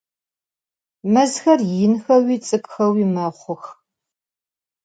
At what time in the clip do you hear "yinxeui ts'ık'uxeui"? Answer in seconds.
1.75-3.05